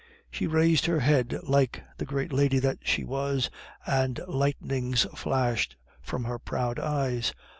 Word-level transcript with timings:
She 0.31 0.47
raised 0.47 0.87
her 0.87 1.01
head 1.01 1.37
like 1.43 1.83
the 1.99 2.07
great 2.07 2.33
lady 2.33 2.57
that 2.57 2.79
she 2.83 3.03
was, 3.03 3.51
and 3.85 4.19
lightnings 4.27 5.03
flashed 5.15 5.75
from 6.01 6.23
her 6.23 6.39
proud 6.39 6.79
eyes. 6.79 7.35